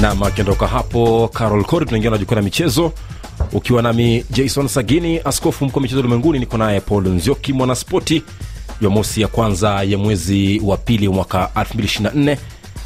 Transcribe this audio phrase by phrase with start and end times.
[0.00, 2.92] nam akiondoka hapo carol cori tunaingia na jukwaa la michezo.
[3.52, 8.22] Ukiwa nami jason sagini askofu mkuu wa michezo ulimwenguni niko naye paul nzioki mwanaspoti
[8.80, 12.36] jumamosi ya kwanza ya mwezi wa pili mwaka 224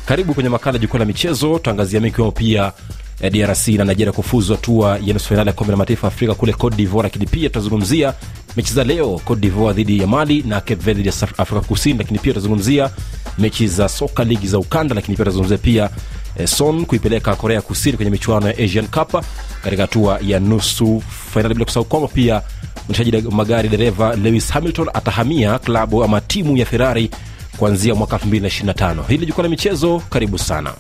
[0.07, 2.73] karibu kwenye makala jukwaa la michezo tuangazia mengi ikiwemo pia
[3.21, 6.53] eh, drc na nigeria kufuzu hatua ya nusu fainali ya kombe la mataifa afrika kule
[6.53, 7.07] cote divoire.
[7.07, 8.15] Lakini pia tutazungumzia
[8.57, 11.99] mechi za leo cote divoire dhidi ya mali na cape dhidi ya afrika kusini.
[11.99, 12.91] Lakini pia tutazungumzia
[13.39, 14.95] mechi za soka ligi za ukanda.
[14.95, 15.91] Lakini pia tutazungumzia pia
[16.39, 19.25] eh, son kuipeleka korea kusini kwenye michuano ya asian cup
[19.65, 21.03] katika hatua ya nusu
[21.33, 22.43] fainali bila kusahau kwamba pia
[22.89, 27.11] mwendeshaji magari dereva lewis hamilton atahamia klabu ama timu ya ferrari
[27.57, 30.73] kuanzia mwaka 225 hili jukwaa la michezo karibu sana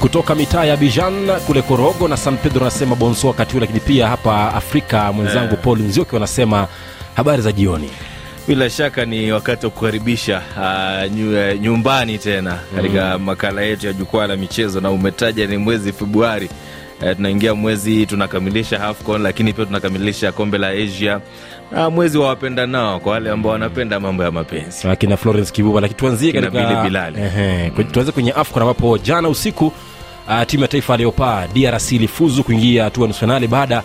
[0.00, 4.08] kutoka mitaa ya bijan kule korogo na san pedro anasema bonso wakati huu lakini pia
[4.08, 5.64] hapa afrika mwenzangu yeah.
[5.64, 6.68] paul nzioki wanasema
[7.16, 7.90] habari za jioni
[8.48, 13.24] bila shaka ni wakati wa kukaribisha uh, nyu, nyumbani tena katika mm.
[13.24, 16.48] makala yetu ya jukwaa la michezo na umetaja ni mwezi februari
[17.02, 21.20] uh, tunaingia mwezi tunakamilisha AFCON lakini pia tunakamilisha kombe la asia
[21.72, 25.80] na mwezi wa wapenda nao kwa wale ambao wanapenda mambo ya mapenzi akina florence kibuba
[25.80, 27.18] lakini tuanzie katika Bilali.
[27.92, 29.72] Tuanzie kwenye afcon ambapo jana usiku
[30.28, 33.82] uh, timu ya taifa aliyopaa drc ilifuzu kuingia hatua nusu fainali baada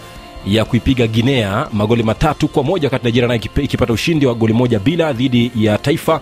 [0.47, 4.79] ya kuipiga guinea magoli matatu kwa moja wakati nigeria nayo ikipata ushindi wa goli moja
[4.79, 6.21] bila dhidi ya taifa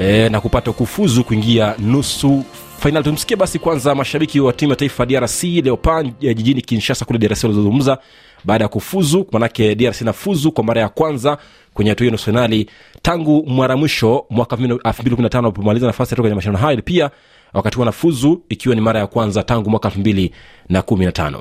[0.00, 2.44] e, na kupata kufuzu kuingia nusu
[2.78, 7.42] fainali tumsikie basi kwanza mashabiki wa timu ya taifa drc leopan jijini kinshasa kule drc
[7.44, 7.98] walizozungumza
[8.44, 11.38] baada ya kufuzu manake drc inafuzu kwa mara ya kwanza
[11.74, 12.70] kwenye hatua hiyo nusu fainali
[13.02, 16.82] tangu mara mwisho mwaka 2015 alipomaliza nafasi ya kwenye mashindano hayo.
[16.84, 17.10] Pia
[17.56, 21.40] wakati wanafuzu ikiwa ni mara ya kwanza tangu mwaka 2015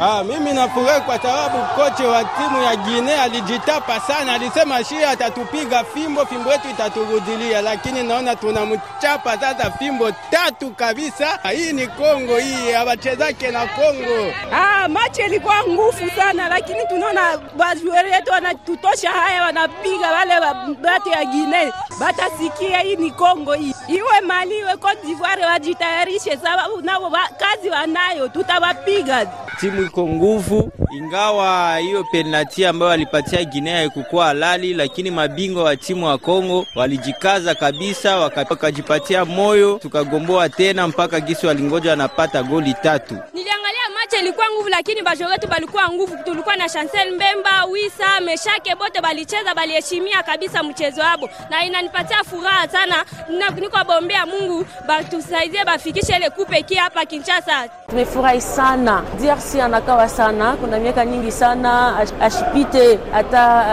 [0.00, 5.84] Ah, mimi nafurahi kwa sababu kocha wa timu ya Guinea alijitapa sana, alisema shia atatupiga
[5.84, 11.38] fimbo, fimbo yetu itaturudilia, lakini naona tunamchapa sasa fimbo tatu kabisa.
[11.56, 14.32] Hii ni Kongo, hii hawachezake na Kongo.
[14.52, 21.08] Ah, machi ilikuwa ngufu sana, lakini tunaona wajueri yetu wanatutosha haya, wanapiga wale wa- batu
[21.10, 27.12] ya Guinea, batasikia hii ni Kongo hii, iwe Mali iwe Cote d'Ivoire, wajitayarishe sababu nao
[27.38, 29.26] kazi wanayo, tutawapiga.
[29.60, 36.06] Timu iko nguvu, ingawa hiyo penalti ambayo walipatia Guinea haikukuwa halali, lakini mabingwa wa timu
[36.06, 43.14] wa Kongo walijikaza kabisa, wakajipatia moyo, tukagomboa tena mpaka gisi walingoja wanapata goli tatu.
[43.34, 46.16] Niliangalia machi ilikuwa nguvu, lakini bajo wetu balikuwa nguvu.
[46.24, 52.68] Tulikuwa na Chancel Mbemba, Wisa, Meshake, bote balicheza, baliheshimia kabisa mchezo wabo, na inanipatia furaha
[52.68, 53.04] sana.
[53.38, 57.68] Na- Niko bombea Mungu batusaidie bafikishe ile kupe kia hapa Kinshasa.
[57.88, 59.02] Tumefurahi sana,
[59.44, 63.64] DRC anakawa sana, kuna miaka nyingi sana ashipite hata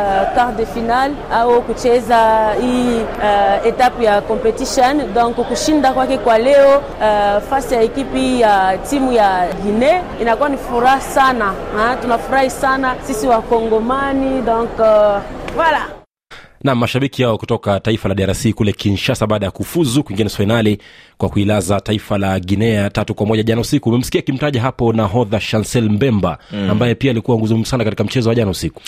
[0.49, 5.13] uh, de final au kucheza hii uh, etape ya competition.
[5.13, 10.57] Donc kushinda kwake kwa leo uh, fasi ya ekipi ya timu ya Guinea inakuwa ni
[10.57, 11.45] furaha sana
[11.77, 11.95] ha?
[12.01, 14.85] Tunafurahi sana sisi Wakongomani, donc uh,
[15.57, 16.00] voilà.
[16.63, 20.77] Na mashabiki hao kutoka taifa la drc kule kinshasa baada ya kufuzu kuingia nusu fainali
[21.17, 25.89] kwa kuilaza taifa la guinea tatu kwa moja jana usiku umemsikia akimtaja hapo nahodha chancel
[25.89, 26.69] mbemba mm.
[26.69, 28.81] ambaye pia alikuwa nguzo muhimu sana katika mchezo wa jana usiku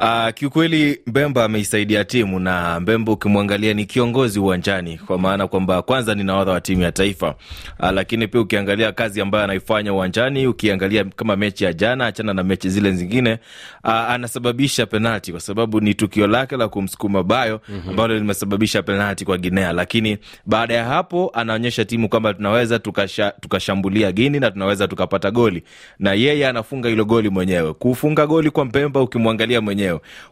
[0.00, 6.14] Uh, kiukweli Mbemba ameisaidia timu na Mbemba ukimwangalia ni kiongozi uwanjani, kwa maana kwamba kwanza
[6.14, 7.34] ni nahodha wa timu ya taifa.
[7.80, 12.42] Uh, lakini pia ukiangalia kazi ambayo anaifanya uwanjani, ukiangalia kama mechi ya jana, achana na
[12.44, 13.38] mechi zile zingine
[13.84, 19.38] uh, anasababisha penalti kwa sababu ni tukio lake la kumsukuma bayo ambalo limesababisha penalti kwa
[19.38, 25.30] Guinea, lakini baada ya hapo anaonyesha timu kwamba tunaweza tukasha, tukashambulia Gini na tunaweza tukapata
[25.30, 25.62] goli,
[25.98, 27.72] na yeye anafunga hilo goli mwenyewe.
[27.74, 29.83] Kufunga goli kwa Mbemba ukimwangalia mwenyewe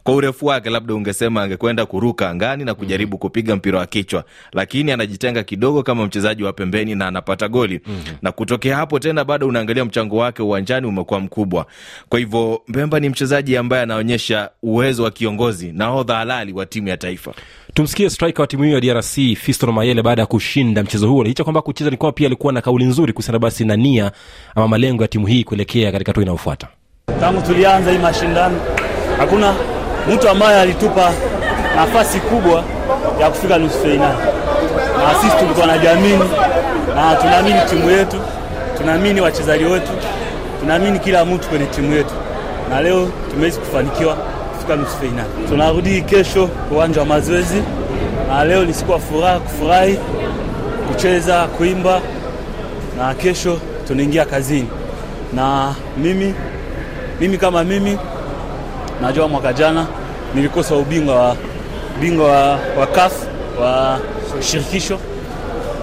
[0.03, 4.23] kwa urefu wake, labda ungesema angekwenda kuruka angani na kujaribu kupiga mpira wa kichwa,
[4.53, 7.81] lakini anajitenga kidogo kama mchezaji wa pembeni na anapata goli.
[8.21, 11.65] Na kutokea hapo tena bado unaangalia mchango wake uwanjani umekuwa mkubwa.
[12.09, 16.97] Kwa hivyo Mbemba ni mchezaji ambaye anaonyesha uwezo wa kiongozi, nahodha halali wa timu ya
[16.97, 17.33] taifa.
[17.73, 21.23] tumsikie striker wa timu hiyo ya drc fiston mayele baada ya kushinda mchezo huo.
[21.23, 24.11] Licha kwamba kucheza ni kwamba pia alikuwa na kauli nzuri kuhusiana basi na nia
[24.55, 26.67] ama malengo ya timu hii kuelekea katika hatua inayofuata.
[27.19, 28.61] Tangu tulianza hii mashindano
[29.17, 29.53] hakuna
[30.13, 31.11] mtu ambaye alitupa
[31.75, 32.63] nafasi kubwa
[33.21, 34.17] ya kufika nusu fainali,
[34.97, 36.23] na sisi tulikuwa na jamini
[36.95, 38.17] na tunaamini timu yetu,
[38.77, 39.91] tunaamini wachezaji wetu,
[40.59, 42.13] tunaamini kila mtu kwenye timu yetu,
[42.69, 44.15] na leo tumeweza kufanikiwa
[44.53, 45.29] kufika nusu fainali.
[45.49, 47.63] Tunarudi kesho uwanja wa mazoezi,
[48.29, 49.99] na leo ni siku ya furaha, kufurahi,
[50.87, 52.01] kucheza, kuimba,
[52.97, 53.57] na kesho
[53.87, 54.67] tunaingia kazini.
[55.33, 56.33] na mimi
[57.19, 57.97] mimi kama mimi
[59.01, 59.87] najua mwaka jana
[60.35, 61.35] nilikosa ubingwa wa
[62.01, 63.27] bingwa wa, wa CAF
[63.61, 63.99] wa
[64.41, 64.99] shirikisho.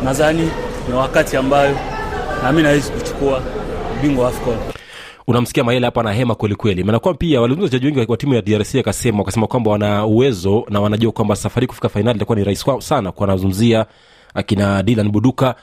[0.04, 0.50] Nadhani
[0.88, 1.76] ni wakati ambayo
[2.42, 3.42] nami nawezi kuchukua
[3.98, 4.56] ubingwa wa AFCON.
[5.26, 8.74] unamsikia maele hapa na hema kwelikweli manakuwa pia walizungumza wachezaji wengi wa timu ya drc
[8.74, 13.12] akasema wakasema kwamba wana uwezo na wanajua kwamba safari kufika fainali itakuwa ni rahisi sana
[13.12, 13.86] kwa anazungumzia
[14.34, 15.54] akina dilan buduka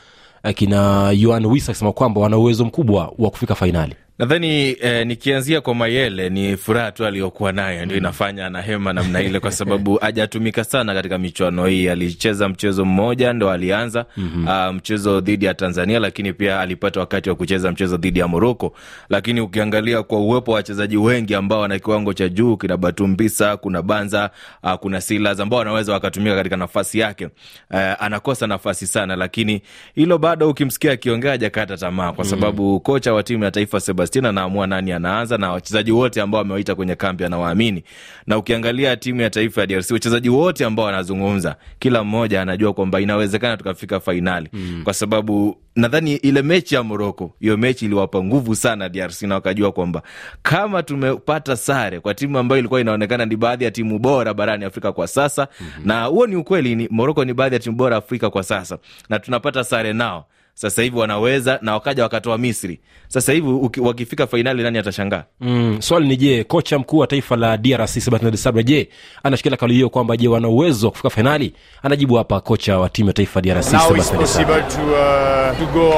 [0.43, 5.75] akina yoan wis akisema kwamba wana uwezo mkubwa wa kufika fainali nadhani eh, nikianzia kwa
[5.75, 7.85] mayele ni furaha tu aliyokuwa nayo.
[7.85, 11.89] Ndio inafanya ana hema namna ile kwa sababu hajatumika sana katika michuano hii.
[11.89, 14.05] Alicheza mchezo mmoja ndo alianza
[14.45, 18.73] uh, mchezo dhidi ya tanzania lakini pia alipata wakati wa kucheza mchezo dhidi ya moroko
[19.09, 23.81] lakini ukiangalia kwa uwepo wa wachezaji wengi ambao wana kiwango cha juu kina batumbisa kuna
[23.81, 24.29] banza
[24.63, 27.25] uh, kuna silas ambao wanaweza wakatumika katika nafasi yake.
[27.25, 29.61] Uh, anakosa nafasi sana lakini
[29.95, 32.11] hilo bado ukimsikia akiongea hajakata tamaa.
[32.11, 32.79] Kwa sababu mm.
[32.79, 36.95] kocha wa timu ya taifa Sebastian anaamua nani anaanza na wachezaji wote ambao amewaita kwenye
[36.95, 37.83] kambi anawaamini.
[38.27, 43.01] Na ukiangalia timu ya taifa ya DRC, wachezaji wote ambao wanazungumza, kila mmoja anajua kwamba
[43.01, 44.81] inawezekana tukafika fainali mm.
[44.83, 49.71] kwa sababu nadhani ile mechi ya Moroko, hiyo mechi iliwapa nguvu sana DRC na wakajua
[49.71, 50.01] kwamba
[50.41, 54.91] kama tumepata sare kwa timu ambayo ilikuwa inaonekana ni baadhi ya timu bora barani Afrika
[54.91, 55.87] kwa sasa mm-hmm.
[55.87, 58.77] na huo ni ukweli, ni Moroko ni baadhi ya timu bora Afrika kwa sasa,
[59.09, 60.25] na tunapata sare nao
[60.57, 62.79] sasa hivi wanaweza na wakaja wakatoa Misri.
[63.07, 63.47] Sasa hivi
[63.81, 65.23] wakifika fainali, nani atashangaa?
[65.41, 68.89] mm, swali ni je kocha mkuu wa taifa la drc Sebastian Desabre je
[69.23, 73.09] anashikilia kauli hiyo kwamba je wana uwezo wa kufika fainali anajibu hapa kocha wa timu
[73.09, 74.61] ya taifa drc Now Sebastian Desabre.
[74.61, 75.93] to, uh, to go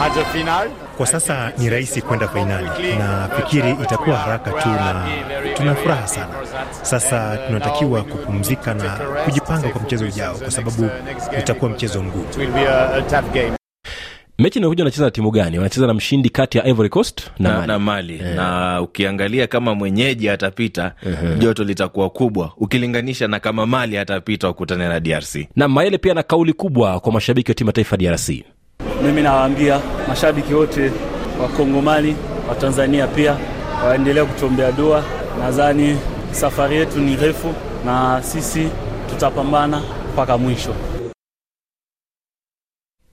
[0.00, 0.68] at final.
[0.96, 2.68] Kwa sasa ni rahisi kwenda fainali
[2.98, 5.06] na fikiri itakuwa haraka tu, na
[5.56, 6.34] tuna furaha sana.
[6.82, 8.90] Sasa tunatakiwa kupumzika na
[9.24, 10.90] kujipanga kwa mchezo ujao, kwa sababu
[11.38, 12.24] itakuwa mchezo mgumu.
[14.38, 15.58] Mechi inayokuja wanacheza na timu gani?
[15.58, 18.18] Wanacheza na mshindi kati ya ivory coast na, na, Mali.
[18.18, 18.36] na mali.
[18.36, 20.92] Na ukiangalia kama mwenyeji atapita
[21.38, 22.52] joto litakuwa kubwa.
[22.56, 27.12] Ukilinganisha na kama mali atapita wakutane na drc na maele pia na kauli kubwa kwa
[27.12, 28.28] mashabiki wa timu ya taifa drc
[29.04, 30.90] Mimi nawaambia mashabiki wote
[31.42, 32.16] wa Kongomani,
[32.48, 33.36] wa Tanzania pia
[33.86, 35.04] waendelea kutuombea dua.
[35.40, 35.96] Nadhani
[36.32, 37.54] safari yetu ni refu
[37.86, 38.68] na sisi
[39.10, 39.82] tutapambana
[40.12, 40.74] mpaka mwisho.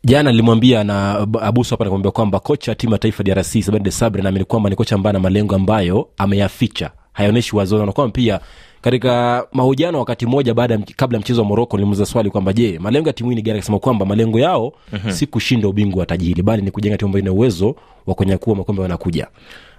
[0.04, 3.92] Jana nilimwambia na abusu abuso hapa nikamwambia kwamba kocha timu ya taifa drc Sabin de
[3.92, 6.92] Sabre naamini kwamba ni kocha ambaye ana malengo ambayo ameyaficha.
[7.14, 8.40] Hayaoneshi wazoni, na kwamba pia
[8.82, 13.10] katika mahojiano wakati mmoja baada kabla ya mchezo wa moroko nilimuuliza swali kwamba je malengo
[13.10, 13.58] ya timu hii ni gani?
[13.60, 15.12] Akasema kwamba malengo yao mm-hmm.
[15.12, 17.76] si kushinda ubingwa wa taji hili bali ni kujenga timu ambayo ina uwezo
[18.08, 19.28] wa kunyakua makombe wanakuja.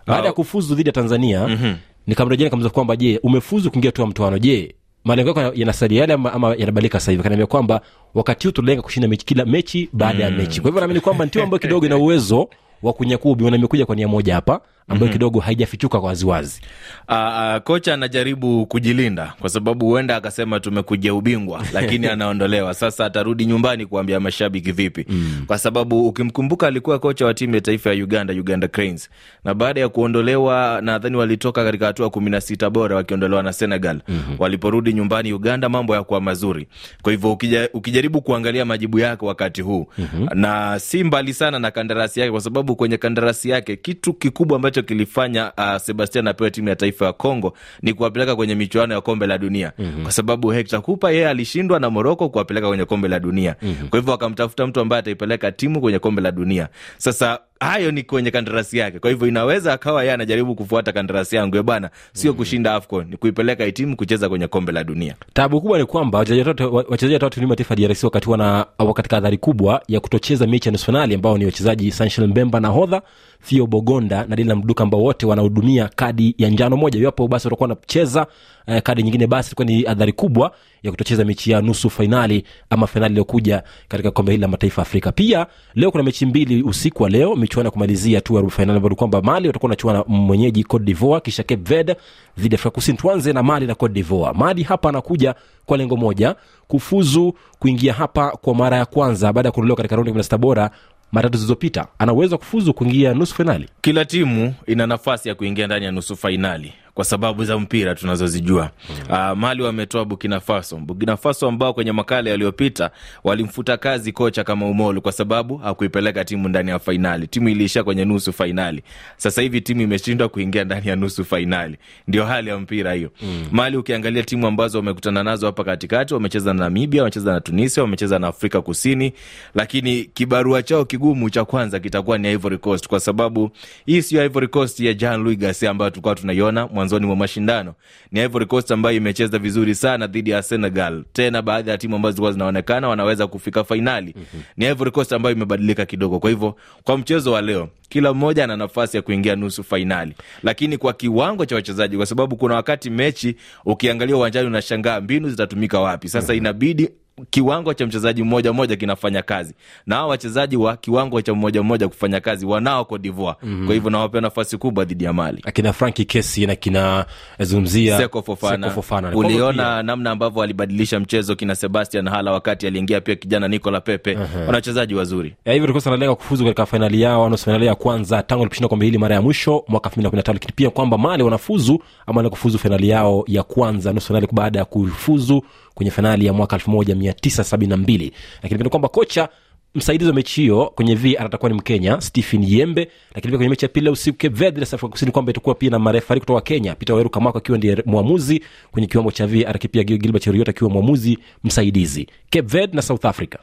[0.07, 1.77] Baada ya kufuzu dhidi ya tanzania mm-hmm.
[2.07, 4.39] nikamrejea nikamuuliza kwamba je umefuzu kuingia tu mtoano?
[4.39, 7.23] Je malengo yako yanasalia yale ama, ama yanabadilika sasa hivi.
[7.23, 7.81] Kanaambia kwamba
[8.15, 10.61] wakati huu tunalenga kushinda mechi kila mechi baada ya mechi.
[10.61, 12.49] Kwa hivyo naamini kwamba ni timu ambayo kidogo ina uwezo
[12.83, 15.13] wa kunyakua ubingwa imekuja kwa nia moja hapa ambayo mm-hmm.
[15.13, 16.61] kidogo haijafichuka kwa waziwazi
[17.09, 23.47] Uh, uh, kocha anajaribu kujilinda kwa sababu huenda akasema tumekuja ubingwa lakini anaondolewa sasa atarudi
[23.47, 25.45] nyumbani kuambia mashabiki vipi mm.
[25.47, 29.11] kwa sababu ukimkumbuka alikuwa kocha wa timu ya taifa ya uganda uganda cranes
[29.45, 34.01] na baada ya kuondolewa nadhani walitoka katika hatua kumi na sita bora wakiondolewa na senegal
[34.09, 34.37] mm-hmm.
[34.39, 36.69] waliporudi nyumbani uganda mambo yakuwa mazuri
[37.03, 40.29] kwa hivyo ukija, ukijaribu kuangalia majibu yake wakati huu mm-hmm.
[40.41, 44.83] na si mbali sana na kandarasi yake kwa sababu kwenye kandarasi yake kitu kikubwa ambacho
[44.83, 49.27] kilifanya uh, sebastian apewe timu ya taifa ya congo ni kuwapeleka kwenye michuano ya kombe
[49.27, 50.03] la dunia mm-hmm.
[50.03, 53.89] kwa sababu hector kupa yeye alishindwa na moroko kuwapeleka kwenye kombe la dunia mm-hmm.
[53.89, 58.31] kwa hivyo akamtafuta mtu ambaye ataipeleka timu kwenye kombe la dunia sasa hayo ni kwenye
[58.31, 58.99] kandarasi yake.
[58.99, 61.91] Kwa hivyo inaweza akawa yeye anajaribu kufuata kandarasi yangu ya bana.
[62.13, 65.15] Sio kushinda afcon ni kuipeleka timu kucheza kwenye kombe la dunia.
[65.33, 69.83] Tabu kubwa ni kwamba wachezaji watatu timu ya taifa drc wakati wana katika adhari kubwa
[69.89, 73.03] ya kutocheza mechi ya nusu fainali ambao ni wachezaji sanshel mbemba na hodha
[73.49, 77.01] theo bogonda na dila mduka ambao wote wanahudumia kadi ya njano moja.
[77.01, 78.27] Iwapo basi watakuwa wanacheza
[78.67, 82.87] eh, kadi nyingine basi itakuwa ni adhari kubwa ya kutocheza mechi ya nusu fainali ama
[82.87, 85.13] fainali iliyokuja katika kombe hili la mataifa afrika.
[85.13, 88.77] Pia leo kuna mechi mbili usiku wa leo michuano ya kumalizia tu ya robo fainali
[88.77, 91.97] ambapo kwamba mali watakuwa wanachuana mwenyeji cote divoire kisha cape verde
[92.39, 92.99] dhidi ya afrika kusini.
[92.99, 94.39] Tuanze na mali na cote divoire.
[94.39, 95.35] Mali hapa anakuja
[95.67, 96.37] kwa lengo moja
[96.69, 100.71] kufuzu kuingia hapa kwa mara ya kwanza baada ya kuondolewa katika raundi ya 16 bora
[101.13, 105.35] mara tatu zilizopita ana uwezo wa kufuzu kuingia nusu fainali kila timu ina nafasi ya
[105.35, 108.71] kuingia ndani ya nusu fainali kwa sababu za mpira tunazozijua.
[109.11, 112.91] Uh, Mali wametoa Burkina Faso, Burkina Faso ambao kwenye makala yaliyopita
[113.25, 117.27] walimfuta kazi kocha kama Umolu kwa sababu hakuipeleka timu ndani ya fainali.
[117.27, 118.83] Timu iliishia kwenye nusu fainali.
[119.17, 121.77] Sasa hivi timu imeshindwa kuingia ndani ya nusu fainali,
[122.09, 123.11] ndio hali ya mpira hiyo.
[123.23, 123.45] Mm.
[123.53, 128.19] Mali ukiangalia timu ambazo wamekutana nazo hapa katikati, wamecheza na Namibia, wamecheza na Tunisia, wamecheza
[128.19, 129.13] na Afrika Kusini,
[129.55, 133.51] lakini kibarua chao kigumu cha kwanza kitakuwa ni Ivory Coast, kwa sababu
[133.87, 137.75] hii sio Ivory Coast ya Jean Louis Gasset ambayo tulikuwa tunaiona mwanzoni mwa mashindano.
[138.13, 142.13] Ni Ivory Coast ambayo imecheza vizuri sana dhidi ya Senegal, tena baadhi ya timu ambazo
[142.13, 144.15] zilikuwa zinaonekana wanaweza kufika fainali.
[144.17, 144.43] Mm-hmm.
[144.57, 146.19] Ni Ivory Coast ambayo imebadilika kidogo.
[146.19, 150.79] Kwa hivyo kwa mchezo wa leo kila mmoja ana nafasi ya kuingia nusu fainali, lakini
[150.79, 156.09] kwa kiwango cha wachezaji, kwa sababu kuna wakati mechi ukiangalia uwanjani unashangaa mbinu zitatumika wapi.
[156.09, 156.89] Sasa inabidi
[157.31, 159.55] kiwango cha mchezaji mmoja mmoja kinafanya kazi
[159.87, 163.37] na hao wachezaji wa kiwango cha mmoja mmoja kufanya kazi wanao Cote d'Ivoire.
[163.43, 163.67] Mm-hmm.
[163.67, 165.43] Kwa hivyo nawapea nafasi kubwa dhidi ya Mali.
[165.47, 167.07] akina franki kesi na kina
[167.41, 169.17] zungumzia Seko Fofana, Seko Fofana.
[169.17, 174.19] Uliona namna ambavyo alibadilisha mchezo kina Sebastian Hala wakati aliingia pia kijana Nicola Pepe.
[174.41, 175.35] Wana wachezaji wazuri.
[175.45, 178.85] ya hivyo tulikuwa tunalenga kufuzu katika fainali yao nusu fainali ya kwanza tangu aliposhinda kombe
[178.87, 182.89] hili mara ya mwisho mwaka 2015 lakini pia kwamba Mali wanafuzu ama wanaenda kufuzu fainali
[182.89, 185.43] yao ya kwanza nusu fainali baada ya kufuzu
[185.75, 188.13] kwenye fainali ya mwaka 1972
[188.43, 189.29] lakini pia kwamba kocha
[189.75, 193.65] msaidizi wa mechi hiyo kwenye var atakuwa ni Mkenya Stephen Yembe, lakini pia kwenye mechi
[193.65, 196.75] ya pili usiku Cape Verde dhidi Afrika Kusini kwamba itakuwa pia na marefari kutoka Kenya,
[196.75, 201.19] Peter Waweru Kamako akiwa ndiye mwamuzi kwenye kiwambo cha var pia Gilbert Cheruiyot akiwa mwamuzi
[201.45, 202.07] msaidizi.
[202.31, 203.37] Cape Verde na South Africa.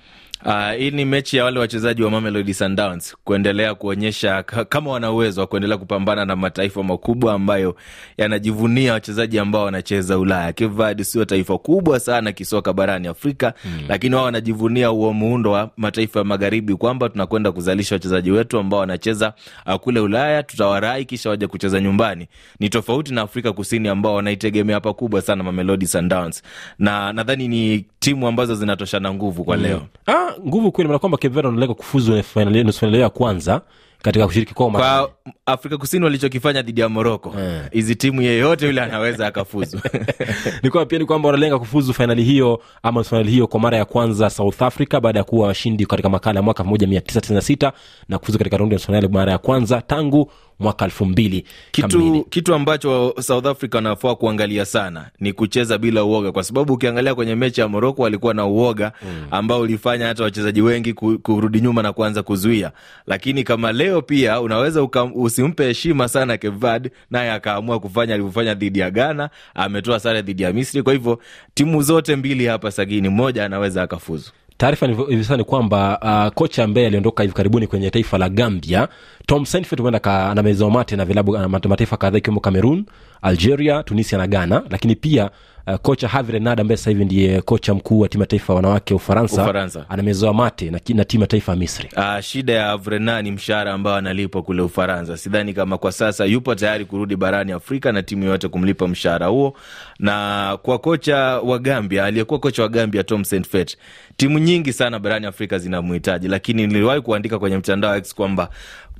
[0.45, 5.41] Uh, hii ni mechi ya wale wachezaji wa Mamelodi Sundowns kuendelea kuonyesha kama wana uwezo
[5.41, 7.75] wa kuendelea kupambana na mataifa makubwa ambayo
[8.17, 10.47] yanajivunia wachezaji ambao wanacheza Ulaya.
[10.47, 13.79] Cape Verde sio taifa kubwa sana kisoka barani Afrika mm.
[13.87, 18.79] lakini wao wanajivunia huo muundo wa mataifa ya magharibi kwamba tunakwenda kuzalisha wachezaji wetu ambao
[18.79, 19.33] wanacheza
[19.65, 22.27] uh, kule Ulaya, tutawarai kisha waje kucheza nyumbani.
[22.59, 26.43] Ni tofauti na Afrika Kusini ambao wanaitegemea pakubwa sana Mamelodi Sundowns,
[26.79, 29.81] na nadhani ni timu ambazo zinatoshana nguvu kwa leo.
[30.07, 33.61] Ah, nguvu kweli, maana kwamba Verde wanalenga kufuzu nusu fainali ya kwanza
[34.01, 35.11] katika kushiriki kwao kwa
[35.45, 37.33] Afrika Kusini walichokifanya dhidi ya Moroko,
[37.71, 39.79] hizi timu yeyote yule anaweza akafuzu.
[40.63, 43.85] ni kwamba pia ni kwamba wanalenga kufuzu fainali hiyo ama fainali hiyo kwa mara ya
[43.85, 47.71] kwanza South Africa baada ya kuwa washindi katika makala ya mwaka 1996
[48.09, 52.53] na kufuzu katika raundi ya fainali mara ya kwanza tangu mwaka elfu mbili kitu, kitu
[52.55, 57.61] ambacho South Africa wanafaa kuangalia sana ni kucheza bila uoga, kwa sababu ukiangalia kwenye mechi
[57.61, 58.91] ya Moroko walikuwa na uoga
[59.31, 62.71] ambao ulifanya hata wachezaji wengi kurudi nyuma na kuanza kuzuia.
[63.07, 68.79] Lakini kama leo pia unaweza uka, usimpe heshima sana Kevad, naye akaamua kufanya alivyofanya dhidi
[68.79, 70.83] ya Ghana, ametoa sare dhidi ya Misri.
[70.83, 71.19] Kwa hivyo
[71.53, 74.31] timu zote mbili hapa sagini, mmoja anaweza akafuzu.
[74.59, 78.29] Taarifa hivisasa hivi sasa ni kwamba uh, kocha ambaye aliondoka hivi karibuni kwenye taifa la
[78.29, 78.87] gambia
[79.25, 82.85] tom senfet huenda anamezewa mate na vilabu mataifa kadhaa ikiwemo cameroon
[83.21, 85.29] algeria tunisia na ghana lakini pia
[85.67, 88.93] uh, kocha havi renard ambaye sasa hivi ndiye kocha mkuu wa timu ya taifa wanawake
[88.93, 89.85] ufaransa, Ufaransa.
[89.89, 93.73] anamezoa mate na, na timu ya taifa ya misri Uh, shida ya Vrena ni mshahara
[93.73, 95.17] ambao analipwa kule Ufaransa.
[95.17, 99.53] Sidhani kama kwa sasa yupo tayari kurudi barani Afrika na timu yoyote kumlipa mshahara huo.
[99.99, 103.77] Na kwa kocha wa Gambia, aliyekuwa kocha wa Gambia Tom Saintfiet,
[104.17, 108.49] timu nyingi sana barani Afrika zinamhitaji, lakini niliwahi kuandika kwenye mtandao X kwamba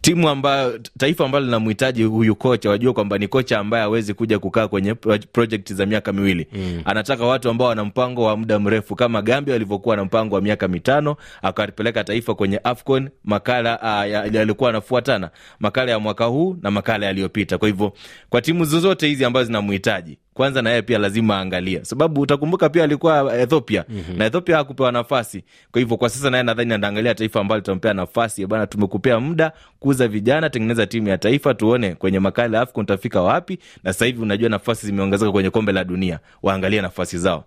[0.02, 4.68] timu ambayo taifa ambalo linamhitaji huyu kocha wajua kwamba ni kocha ambaye hawezi kuja kukaa
[4.68, 6.82] kwenye pro- project za miaka miwili mm.
[6.86, 10.68] anataka watu ambao wana mpango wa muda mrefu kama gambia walivyokuwa na mpango wa miaka
[10.68, 13.80] mitano akapeleka taifa kwenye afcon makala
[14.28, 15.30] uh, yalikuwa anafuatana
[15.60, 17.94] makala ya mwaka huu na makala yaliyopita kwa hivyo
[18.30, 22.84] kwa timu zozote hizi ambazo zinamhitaji kwanza na yeye pia lazima aangalia sababu utakumbuka pia
[22.84, 23.86] alikuwa ethiopia.
[23.90, 24.18] Mm-hmm.
[24.18, 25.44] na ethiopia hakupewa nafasi.
[25.72, 28.46] Kwa hivyo kwa sasa naye nadhani anaangalia taifa ambalo litampea nafasi.
[28.48, 33.22] Bana tumekupea muda kuza vijana tengeneza timu ya taifa tuone kwenye makala ya afcon utafika
[33.22, 33.60] wapi.
[33.84, 36.20] Na sasa hivi unajua nafasi zimeongezeka kwenye kombe la dunia.
[36.44, 37.44] Waangalie nafasi zao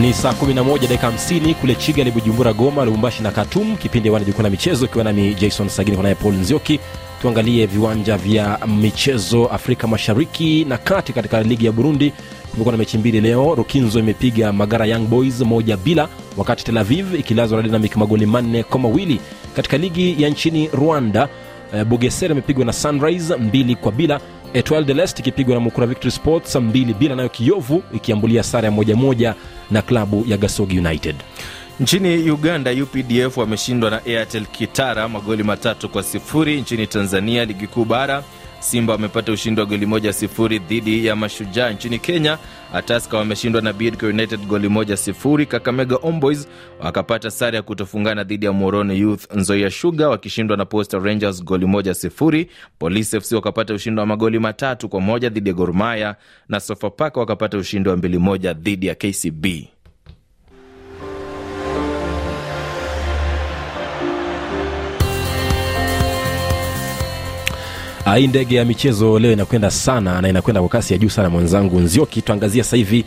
[0.00, 4.42] ni saa 11 dakika 50 kule chigali bujumbura goma lubumbashi na katum kipindi wana jukwaa
[4.42, 6.80] la michezo ikiwa nami jason sagini naye paul nzioki.
[7.22, 12.12] Tuangalie viwanja vya michezo afrika mashariki na kati katika ligi ya burundi.
[12.50, 13.54] Kumekuwa na mechi mbili leo.
[13.54, 18.62] Rukinzo imepiga magara young boys moja bila wakati tel aviv ikilazwa na Dinamik magoli manne
[18.62, 19.20] kwa mawili.
[19.56, 21.28] Katika ligi ya nchini rwanda
[21.74, 24.20] eh, bugesera imepigwa na sunrise mbili kwa bila
[24.58, 28.70] etoile de lest ikipigwa na mukura victory sports mbili bila nayo kiovu ikiambulia sare ya
[28.70, 29.34] moja moja
[29.70, 31.16] na klabu ya gasogi united.
[31.80, 36.60] Nchini uganda updf wameshindwa na airtel kitara magoli matatu kwa sifuri.
[36.60, 38.22] Nchini tanzania ligi kuu bara
[38.66, 42.38] Simba wamepata ushindi wa goli moja sifuri dhidi ya Mashujaa nchini Kenya.
[42.74, 45.46] Ataska wameshindwa na Bidco United goli moja sifuri.
[45.46, 46.48] Kakamega Omboys
[46.80, 49.34] wakapata sare ya kutofungana dhidi ya Morone Youth.
[49.34, 52.50] Nzoia Sugar wakishindwa na Posta Rangers goli moja sifuri.
[52.78, 56.16] Police FC wakapata ushindi wa magoli matatu kwa moja dhidi ya Gor Mahia
[56.48, 59.46] na Sofapaka wakapata ushindi wa mbili moja dhidi ya KCB.
[68.14, 71.80] Hii ndege ya michezo leo inakwenda sana na inakwenda kwa kasi ya juu sana mwenzangu
[71.80, 72.22] nzioki.
[72.22, 73.04] Tuangazia hivi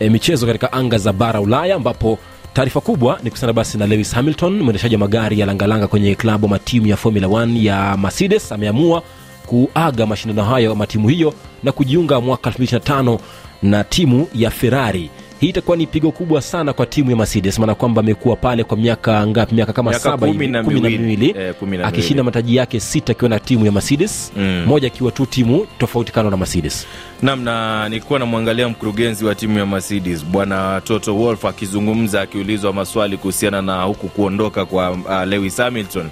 [0.00, 2.18] e, michezo katika anga za bara ulaya ambapo
[2.52, 6.46] taarifa kubwa ni kuhusiana basi na lewis hamilton mwendeshaji wa magari ya langalanga kwenye klabu
[6.46, 9.02] ama timu ya formula 1 ya mercedes ameamua
[9.46, 13.18] kuaga mashindano hayo ama timu hiyo na kujiunga mwaka 2025
[13.62, 17.74] na timu ya ferrari hii itakuwa ni pigo kubwa sana kwa timu ya mercedes maana
[17.74, 20.98] kwamba amekuwa pale kwa miaka ngapi miaka kama Miaka saba kumi na miwili.
[20.98, 21.54] miwili Eh,
[21.84, 24.64] akishinda mataji yake sita akiwa na timu ya mercedes Mm.
[24.66, 26.86] moja akiwa tu timu tofauti kando na mercedes
[27.22, 33.16] nam na nilikuwa namwangalia mkurugenzi wa timu ya mercedes bwana toto wolf akizungumza akiulizwa maswali
[33.16, 36.08] kuhusiana na huku kuondoka kwa uh, lewis hamilton.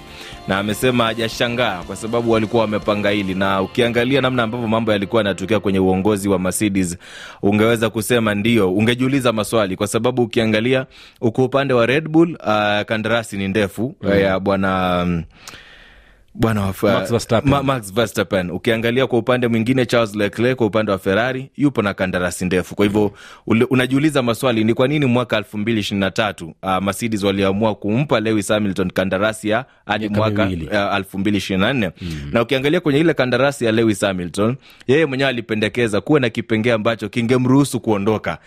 [0.49, 3.35] Na amesema hajashangaa kwa sababu walikuwa wamepanga hili.
[3.35, 6.97] Na ukiangalia namna ambavyo mambo yalikuwa yanatokea kwenye uongozi wa mercedes
[7.43, 8.73] ungeweza kusema ndio.
[8.75, 10.87] Ungejiuliza maswali kwa sababu ukiangalia
[11.21, 14.11] uko upande wa red bull uh, kandarasi ni ndefu mm.
[14.21, 15.23] ya bwana um,
[16.41, 17.51] bwana wa Max Verstappen.
[17.51, 18.51] Ma, Max Verstappen.
[18.51, 22.75] Ukiangalia kwa upande mwingine Charles Leclerc kwa upande wa Ferrari yupo na kandarasi ndefu.
[22.75, 23.13] Kwa hivyo
[23.71, 29.65] unajiuliza maswali ni kwa nini mwaka 2023 uh, Mercedes waliamua kumpa Lewis Hamilton kandarasi ya
[29.87, 30.43] hadi mwaka
[30.97, 31.91] elfu uh, 2024
[32.33, 37.09] na ukiangalia kwenye ile kandarasi ya Lewis Hamilton yeye mwenyewe alipendekeza kuwe na kipengee ambacho
[37.09, 38.41] kingemruhusu kuondoka Ku-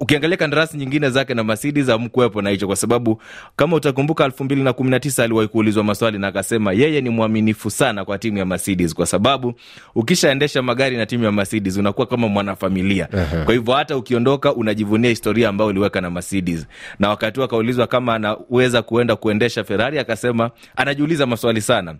[0.00, 3.22] ukiangalia kandarasi nyingine zake na Mercedes amkuwepo na hicho, kwa sababu
[3.56, 7.10] kama utakumbuka elfu mbili na kumi na tisa aliwahi kuulizwa maswali na akasema yeye ni
[7.10, 9.54] mwaminifu sana kwa timu ya Mercedes, kwa sababu
[9.94, 13.08] ukishaendesha magari na timu ya Mercedes unakuwa kama mwanafamilia.
[13.44, 16.66] Kwa hivyo hata ukiondoka unajivunia historia ambayo uliweka na Mercedes.
[16.98, 21.96] Na wakati akaulizwa kama anaweza kuenda kuendesha Ferrari, akasema anajiuliza maswali sana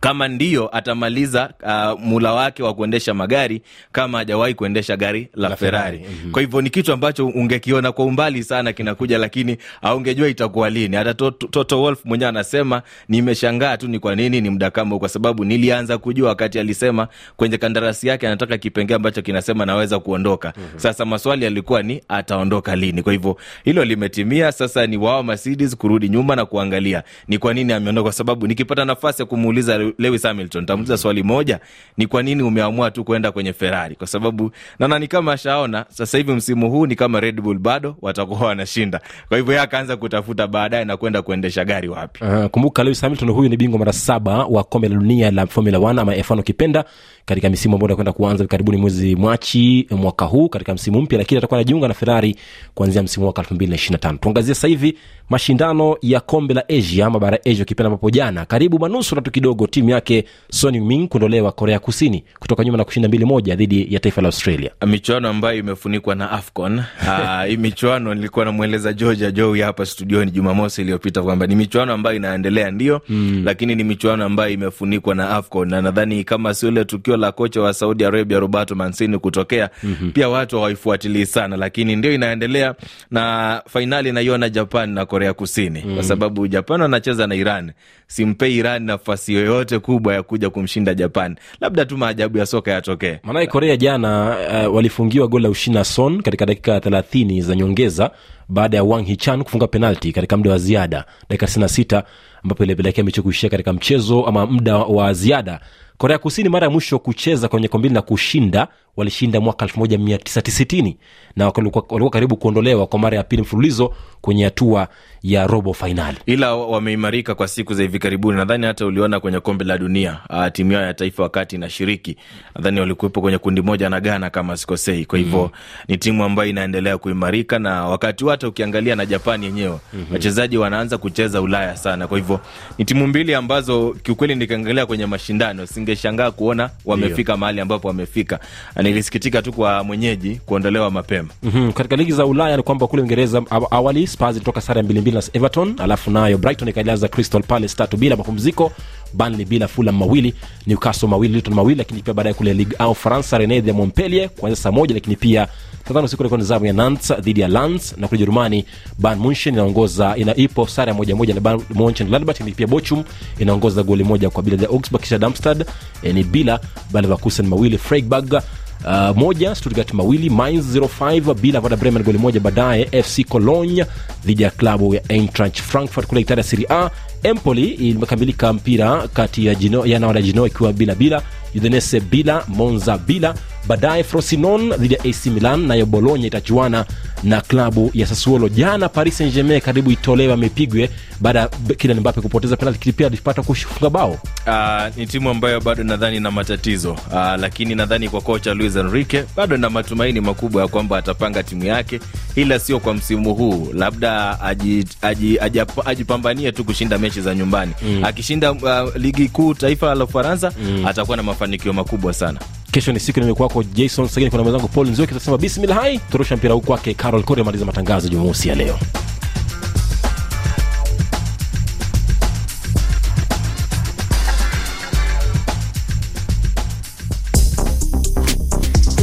[0.00, 5.56] kama ndiyo atamaliza uh, mula wake wa kuendesha magari kama hajawahi kuendesha gari la, La
[5.56, 5.98] Ferrari.
[5.98, 6.32] Ferrari, mhm.
[6.32, 10.96] Kwa hivyo ni kitu ambacho ungekiona kwa umbali sana kinakuja, lakini aungejua itakuwa lini.
[10.96, 15.08] Hata Toto, Toto Wolf mwenyewe anasema nimeshangaa tu ni kwa nini ni muda kama kwa
[15.08, 20.52] sababu nilianza kujua wakati alisema kwenye kandarasi yake anataka kipengee ambacho kinasema naweza kuondoka.
[20.76, 23.02] Sasa maswali yalikuwa ni ataondoka lini.
[23.02, 24.52] Kwa hivyo hilo limetimia.
[24.52, 28.84] Sasa ni wao Mercedes kurudi nyuma na kuangalia ni kwa nini ameondoka, kwa sababu nikipata
[28.84, 31.60] nafasi ya kumuuliza Lewis Hamilton tamuuliza swali moja,
[31.96, 33.94] ni kwa nini umeamua tu kwenda kwenye Ferrari?
[33.96, 37.96] Kwa sababu naona ni kama ashaona sasa hivi msimu huu ni kama Red Bull bado
[38.02, 42.24] watakuwa wanashinda, kwa hivyo yeye akaanza kutafuta baadaye na kwenda kuendesha gari wapi.
[42.24, 45.78] Uh, kumbuka lewis hamilton huyu ni bingwa mara saba wa kombe la dunia la formula
[45.78, 46.84] 1 ama f1 ukipenda
[47.24, 51.58] katika misimu ambayo anakwenda kuanza karibuni mwezi Machi mwaka huu katika msimu mpya lakini atakuwa
[51.60, 52.36] anajiunga na ferrari
[52.74, 54.98] kuanzia msimu mwaka 2025 tuangazie sasa hivi
[55.30, 59.66] mashindano ya kombe la asia ama bara asia ukipenda ambapo jana karibu manusura tu kidogo
[59.80, 64.00] timu yake Son Heung-min kuondolewa korea kusini kutoka nyuma na kushinda mbili moja dhidi ya
[64.00, 69.60] taifa la australia michuano ambayo imefunikwa na afcon Ah, hii michuano nilikuwa namweleza georgia joi
[69.60, 73.42] hapa studioni jumamosi iliyopita kwamba ni michuano ambayo inaendelea ndio mm.
[73.44, 77.60] lakini ni michuano ambayo imefunikwa na afcon na nadhani kama sio ile tukio la kocha
[77.60, 80.10] wa saudi arabia roberto Mancini kutokea mm-hmm.
[80.12, 82.74] pia watu hawaifuatilii sana lakini ndio inaendelea
[83.10, 85.94] na fainali naiona japan na korea kusini mm.
[85.94, 87.72] kwa sababu japan wanacheza na iran
[88.10, 91.36] simpei iran nafasi yoyote kubwa ya kuja kumshinda japan.
[91.60, 93.18] Labda tu maajabu ya soka yatokee.
[93.22, 94.36] Maanake korea jana
[94.68, 98.10] uh, walifungiwa goli la ushindi na son katika dakika thelathini za nyongeza
[98.48, 102.02] baada ya wang hichan kufunga penalti katika muda wa ziada dakika 96
[102.42, 105.60] ambapo ilipelekea mechi kuishia katika mchezo ama muda wa ziada
[106.00, 110.94] korea kusini mara ya mwisho kucheza kwenye kombili na kushinda walishinda mwaka 1990
[111.36, 114.88] na walikuwa karibu kuondolewa kwa mara ya pili mfululizo kwenye hatua
[115.22, 119.64] ya robo fainali ila wameimarika kwa siku za hivi karibuni nadhani hata uliona kwenye kombe
[119.64, 122.16] la dunia uh, timu yao ya taifa wakati inashiriki
[122.54, 125.50] nadhani walikuwepo kwenye kundi moja na ghana kama sikosei kwa hivyo mm.
[125.88, 130.12] ni timu ambayo inaendelea kuimarika na wakati hata ukiangalia na japani yenyewe mm-hmm.
[130.12, 132.40] wachezaji wanaanza kucheza ulaya sana kwa hivyo
[132.78, 138.38] ni timu mbili ambazo kiukweli nikiangalia kwenye mashindano singeshangaa kuona wamefika mahali ambapo wamefika
[138.82, 141.72] nilisikitika tu kwa mwenyeji kuondolewa mapema mm-hmm.
[141.72, 145.22] katika ligi za ulaya ni kwamba kule uingereza awali spurs ilitoka sare ya mbilimbili na
[145.32, 148.72] everton alafu nayo brighton ikailaza crystal palace tatu bila mapumziko
[149.14, 150.34] Burnley bila, Fulham mawili,
[150.66, 151.78] Newcastle mawili, Luton mawili.
[151.78, 155.48] Lakini pia baadaye kule Ligue 1 Faransa, Rennes ya Montpellier kuanzia saa moja, lakini pia
[155.88, 158.64] saa usiku ilikuwa ni zamu ya Nantes dhidi ya Lens, na kule Jerumani
[158.98, 163.04] Bayern Munchen inaongoza ina ipo sare ya moja moja na Bayern Mönchengladbach, ni pia Bochum
[163.38, 165.66] inaongoza goli moja kwa bila ya Augsburg, kisha Darmstadt
[166.02, 166.60] eh, ni bila.
[166.92, 168.42] Bayer Leverkusen mawili, Freiburg
[168.84, 172.40] Uh, moja Stuttgart mawili Mainz 05 bila Werder Bremen goli moja.
[172.40, 173.84] Baadaye FC Cologne
[174.24, 176.90] dhidi ya klabu ya Eintracht Frankfurt kule Italia Serie A.
[177.22, 179.54] Empoli imekamilika mpira kati ya
[179.98, 181.22] Nao na Genoa ikiwa bila bila.
[181.54, 183.34] Udinese bila Monza bila
[183.68, 186.84] baadaye Frosinone dhidi ya AC Milan nayo Bologna itachuana
[187.22, 192.20] na klabu ya Sassuolo jana Paris Saint Germain karibu itolewe amepigwe baada ya Kylian Mbappe
[192.20, 196.92] kupoteza penalti lakini pia alipata kufunga bao Uh, ni timu ambayo bado nadhani na matatizo
[196.92, 201.64] uh, lakini nadhani kwa kocha Luis Enrique bado na matumaini makubwa ya kwamba atapanga timu
[201.64, 202.00] yake,
[202.36, 207.72] ila sio kwa msimu huu, labda ajipambanie aji, aji, aji tu kushinda mechi za nyumbani
[207.82, 208.04] mm.
[208.04, 210.86] Akishinda uh, ligi kuu taifa la Ufaransa mm.
[210.86, 212.40] atakuwa na mafanikio makubwa sana.
[212.72, 216.54] Kesho ni siku nimekuwako Jason Sagini, kuna mwenzangu Paul Nzioki atasema bismillah hai, turusha mpira
[216.54, 218.78] huu kwake Carol Kore amaliza matangazo Jumamosi ya leo.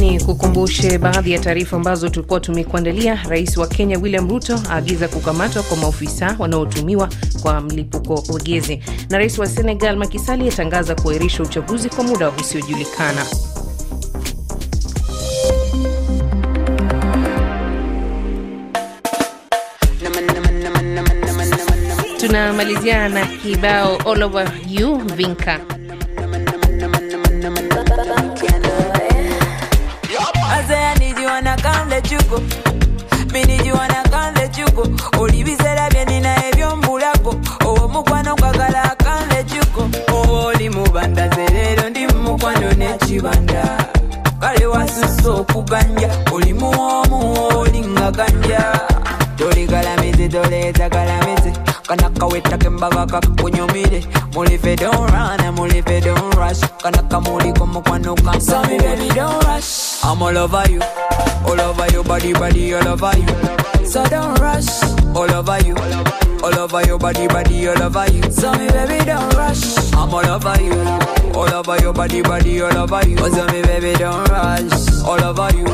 [0.00, 3.14] Ni kukumbushe baadhi ya taarifa ambazo tulikuwa tumekuandalia.
[3.28, 7.08] Rais wa Kenya William Ruto aagiza kukamatwa kwa maofisa wanaotumiwa
[7.42, 12.30] kwa mlipuko wa gezi, na rais wa Senegal Macky Sall atangaza kuahirisha uchaguzi kwa muda
[12.30, 13.26] usiojulikana.
[22.20, 25.60] Tunamalizia na kibao all over you Vinka.
[35.18, 35.88] oli biseera
[36.48, 37.34] ebyombulako
[37.66, 43.78] owomukwano kwagala akanlejuko oba oli mubandaze leero ndi mumukwano nekibanda
[44.40, 46.54] kale wasusa okuganja oli
[50.28, 50.88] toleeta
[51.88, 56.60] galamizi kanakawetake embaga kakunyumire mulive don't run mulive don't rush.
[56.82, 60.04] Kanaka muliko mukwano kanso me baby don't rush.
[60.04, 60.80] I'm all over you.
[61.46, 63.86] All over your body body all over you.
[63.86, 64.82] So don't rush.
[65.14, 65.74] All over you.
[66.42, 68.22] All over your body body all over you.
[68.30, 69.92] So me baby don't rush.
[69.94, 70.72] I'm all over you.
[71.34, 73.16] All over your body body all over you.
[73.18, 75.04] Oh, so me baby don't rush.
[75.04, 75.66] All over you.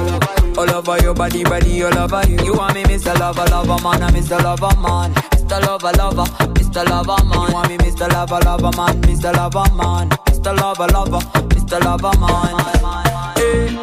[0.56, 2.38] All over your body body all over you.
[2.44, 3.18] You want me Mr.
[3.18, 4.42] Lover Lover man I'm Mr.
[4.42, 5.60] Lover man Mr.
[5.66, 6.84] Lover Lover Mr.
[6.88, 8.08] Lover man you want me Mr.
[8.12, 9.30] Lover Lover man Mr.
[9.36, 10.56] Lover man Mr.
[10.58, 11.78] Lover Lover Mr.
[11.84, 12.56] Lover man
[13.36, 13.78] hey.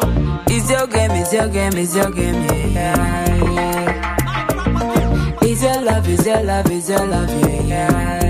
[0.54, 2.34] It's your game, it's your game, it's your game,
[2.72, 4.16] yeah, yeah.
[5.40, 8.22] It's your love, it's your love, it's your love, yeah, yeah.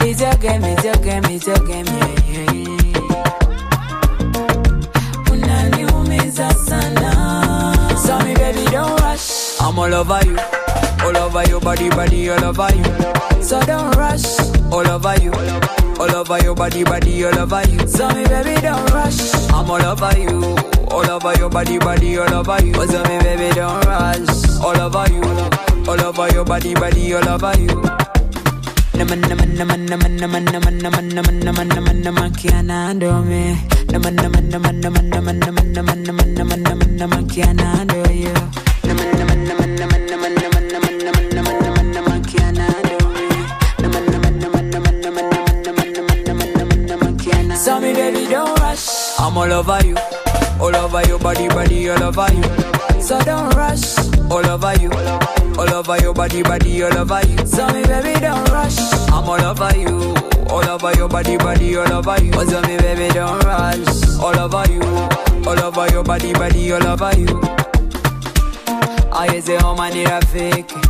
[0.00, 2.66] It's your game, it's your game, it's your game, yeah, yeah.
[5.32, 7.96] Unaniumiza sana.
[7.96, 9.60] So me baby don't rush.
[9.60, 10.36] I'm all over you.
[11.02, 12.84] All over your body, body, all over you.
[13.42, 14.26] So don't rush.
[14.72, 15.32] All over you.
[15.98, 17.86] All over your body, body, all over you.
[17.88, 19.20] So me baby don't rush.
[19.52, 20.56] I'm all over you.
[20.90, 22.74] All over your body, body, all over you.
[22.74, 24.60] So me baby don't rush.
[24.60, 25.22] All over you.
[25.88, 27.82] All over your body, body, all over you.
[28.96, 33.54] Naman naman naman naman naman naman naman naman naman naman naman kianando me.
[33.92, 38.32] Naman naman naman naman naman naman naman naman naman naman naman kianando you.
[38.88, 40.64] Naman naman naman naman naman naman
[47.76, 48.88] So me baby don't rush.
[49.18, 49.96] I'm all over you.
[50.58, 53.02] All over your body, body, all over you.
[53.02, 53.98] So don't rush.
[54.30, 54.90] All over you.
[55.60, 57.36] All over your body, body, all over you.
[57.46, 58.78] So me baby don't rush.
[59.12, 60.14] I'm all over you.
[60.48, 62.32] All over your body, body, all over you.
[62.32, 64.18] So me baby don't rush.
[64.20, 64.80] All over you.
[65.46, 67.40] All over your body, body, all over you.
[69.12, 70.85] I say home and rafiki.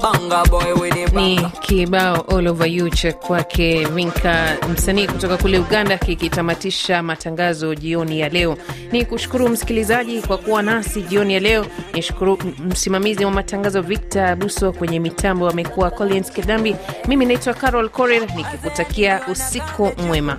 [0.00, 5.58] Banga boy with the Ni kibao all over you cha kwake Vinka, msanii kutoka kule
[5.58, 8.56] Uganda, kikitamatisha matangazo jioni ya leo.
[8.92, 11.66] Ni kushukuru msikilizaji kwa kuwa nasi jioni ya leo.
[11.94, 16.76] Nishukuru msimamizi wa matangazo Victor Abuso, kwenye mitambo amekuwa Collins Kedambi.
[17.08, 20.38] Mimi naitwa Carol Korir nikikutakia usiku mwema.